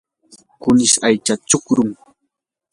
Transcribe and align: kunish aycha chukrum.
kunish 0.61 0.97
aycha 1.07 1.33
chukrum. 1.49 1.89